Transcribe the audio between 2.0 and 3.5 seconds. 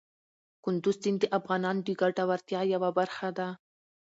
ګټورتیا یوه برخه ده.